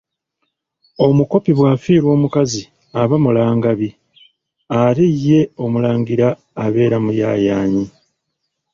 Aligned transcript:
Omukopi 1.05 1.51
bwafiirwa 1.57 2.09
omukazi 2.17 2.61
aba 3.01 3.15
mulangambi 3.23 3.89
ate 4.81 5.05
ye 5.27 5.39
omulangira 5.63 6.27
abeera 6.63 6.97
Muyayaanyi. 7.05 7.85